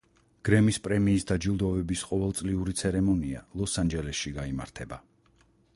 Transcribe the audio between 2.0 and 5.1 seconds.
ყოველწლიური ცერემონია ლოს-ანჯელესში გაიმართება.